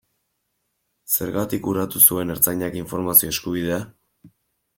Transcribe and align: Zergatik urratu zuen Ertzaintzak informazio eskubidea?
Zergatik 1.15 1.69
urratu 1.73 2.01
zuen 2.07 2.33
Ertzaintzak 2.37 2.79
informazio 2.83 3.31
eskubidea? 3.37 3.79